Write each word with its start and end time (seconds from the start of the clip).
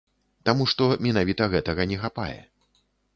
Таму 0.49 0.63
што 0.71 0.87
менавіта 1.05 1.47
гэтага 1.53 1.81
не 1.91 1.97
хапае. 2.07 2.39